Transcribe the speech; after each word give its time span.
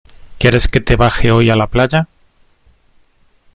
¿quieres 0.39 0.67
que 0.67 0.81
te 0.81 0.95
baje 0.95 1.29
hoy 1.29 1.51
a 1.51 1.55
la 1.55 1.67
playa? 1.67 2.07